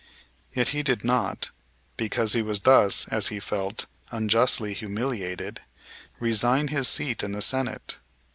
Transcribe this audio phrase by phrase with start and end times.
[0.51, 1.51] Yet he did not,
[1.95, 5.61] because he was thus, as he felt, unjustly humiliated,
[6.19, 7.99] resign his seat in the Senate.